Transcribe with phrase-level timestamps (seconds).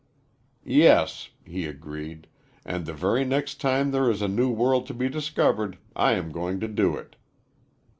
[0.65, 2.25] "Yes," he agreed,
[2.65, 6.31] "and the very next time there is a new world to be discovered I am
[6.31, 7.17] going to do it."